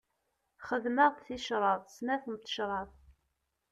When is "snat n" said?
1.95-2.35